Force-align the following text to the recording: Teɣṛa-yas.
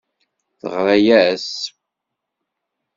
Teɣṛa-yas. 0.59 1.47